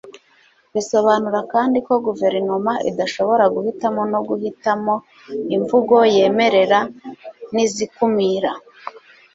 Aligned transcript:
bisobanura 0.73 1.39
kandi 1.53 1.77
ko 1.87 1.93
guverinoma 2.05 2.71
idashobora 2.89 3.43
guhitamo 3.55 4.01
no 4.11 4.19
guhitamo 4.27 4.93
imvugo 5.55 5.95
yemerera 6.15 6.79
n'izikumira 7.53 8.51